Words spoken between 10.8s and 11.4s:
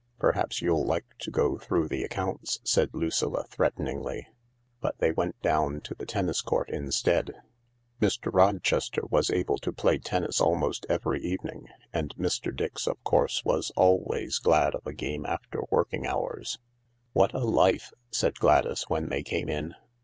THE LARK 189 every